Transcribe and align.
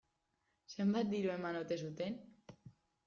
Zenbat 0.75 1.11
diru 1.13 1.31
eman 1.33 1.59
ote 1.63 1.79
zuten? 1.89 2.17